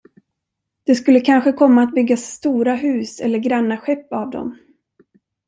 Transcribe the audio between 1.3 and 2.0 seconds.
komma att